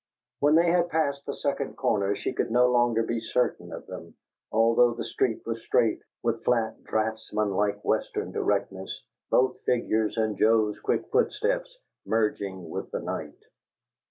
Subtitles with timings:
[0.39, 4.15] When they had passed the second corner she could no longer be certain of them,
[4.51, 11.03] although the street was straight, with flat, draughtsmanlike Western directness: both figures and Joe's quick
[11.11, 13.43] footsteps merging with the night.